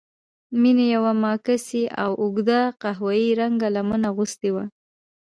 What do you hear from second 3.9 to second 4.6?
اغوستې